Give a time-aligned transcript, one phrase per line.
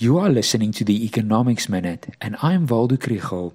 [0.00, 3.52] You are listening to the Economics Minute, and I'm Waldo.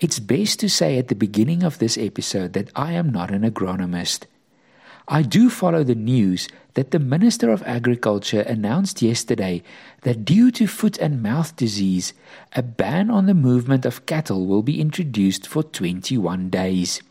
[0.00, 3.42] It's best to say at the beginning of this episode that I am not an
[3.42, 4.24] agronomist.
[5.08, 9.62] I do follow the news that the Minister of Agriculture announced yesterday
[10.04, 12.14] that due to foot and mouth disease,
[12.54, 17.02] a ban on the movement of cattle will be introduced for 21 days.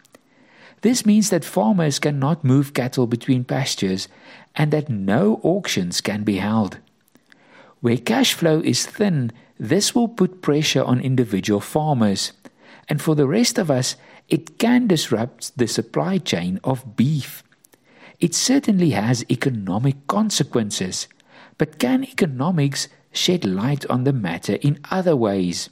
[0.81, 4.07] This means that farmers cannot move cattle between pastures
[4.55, 6.79] and that no auctions can be held.
[7.81, 12.31] Where cash flow is thin, this will put pressure on individual farmers.
[12.87, 13.95] And for the rest of us,
[14.29, 17.43] it can disrupt the supply chain of beef.
[18.19, 21.07] It certainly has economic consequences,
[21.57, 25.69] but can economics shed light on the matter in other ways?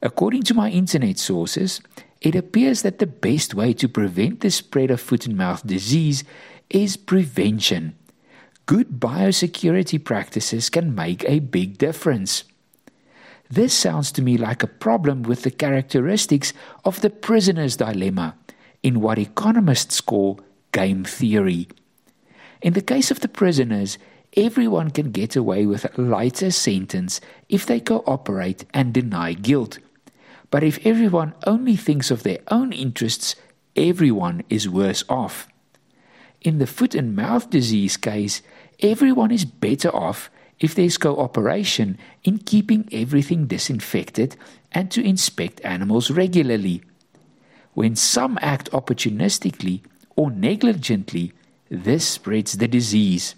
[0.00, 1.80] According to my internet sources,
[2.20, 6.22] it appears that the best way to prevent the spread of foot and mouth disease
[6.70, 7.96] is prevention
[8.68, 12.44] good biosecurity practices can make a big difference.
[13.48, 16.52] This sounds to me like a problem with the characteristics
[16.84, 18.36] of the prisoner's dilemma
[18.82, 20.40] in what economists call
[20.72, 21.66] game theory.
[22.60, 23.96] In the case of the prisoners,
[24.36, 29.78] everyone can get away with a lighter sentence if they cooperate and deny guilt.
[30.50, 33.34] But if everyone only thinks of their own interests,
[33.74, 35.48] everyone is worse off.
[36.40, 38.42] In the foot and mouth disease case,
[38.80, 44.36] everyone is better off if there's cooperation in keeping everything disinfected
[44.72, 46.82] and to inspect animals regularly.
[47.74, 49.82] When some act opportunistically
[50.16, 51.32] or negligently,
[51.70, 53.34] this spreads the disease.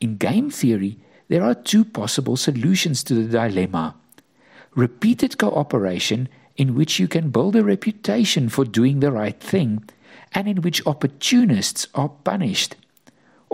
[0.00, 3.94] In game theory, there are two possible solutions to the dilemma
[4.74, 9.82] repeated cooperation, in which you can build a reputation for doing the right thing
[10.32, 12.76] and in which opportunists are punished.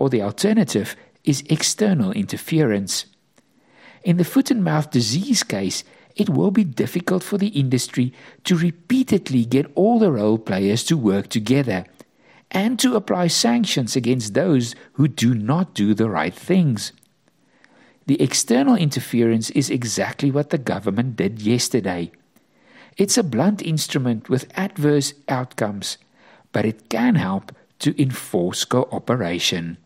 [0.01, 3.05] Or the alternative is external interference.
[4.03, 5.85] In the foot and mouth disease case,
[6.17, 10.97] it will be difficult for the industry to repeatedly get all the role players to
[10.97, 11.85] work together
[12.51, 16.93] and to apply sanctions against those who do not do the right things.
[18.07, 22.11] The external interference is exactly what the government did yesterday.
[22.97, 25.99] It's a blunt instrument with adverse outcomes
[26.53, 29.79] but it can help to enforce cooperation.